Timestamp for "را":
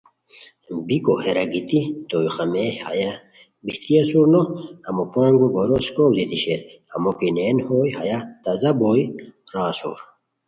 9.51-9.61